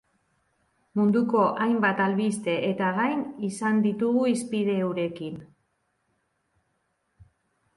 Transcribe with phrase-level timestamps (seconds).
[0.99, 3.09] Munduko hainbat albsite eta gai
[3.49, 5.37] izan ditugu hizpide eurekin.